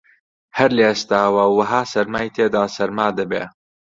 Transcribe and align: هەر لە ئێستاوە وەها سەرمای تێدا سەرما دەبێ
هەر 0.57 0.69
لە 0.77 0.83
ئێستاوە 0.89 1.43
وەها 1.57 1.81
سەرمای 1.91 2.33
تێدا 2.35 2.63
سەرما 2.75 3.07
دەبێ 3.19 3.43